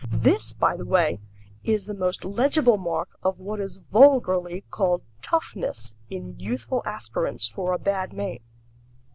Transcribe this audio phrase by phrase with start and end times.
[0.09, 1.19] This, by the way,
[1.63, 7.71] is the most legible mark of what is vulgarly called "toughness" in youthful aspirants for
[7.71, 8.41] a bad name.